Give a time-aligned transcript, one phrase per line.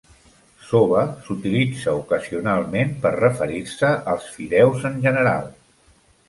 [0.69, 5.55] "Soba" s'utilitza ocasionalment per referir-se als fideus en general.